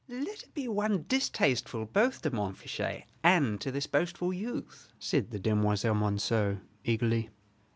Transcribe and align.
"Let 0.09 0.41
it 0.41 0.55
be 0.55 0.67
one 0.67 1.05
distasteful 1.07 1.85
both 1.85 2.23
to 2.23 2.31
Montfichet 2.31 3.03
and 3.23 3.61
to 3.61 3.69
this 3.71 3.85
boastful 3.85 4.33
youth," 4.33 4.87
said 4.97 5.29
the 5.29 5.37
demoiselle 5.37 5.93
Monceux, 5.93 6.59
eagerly. 6.83 7.29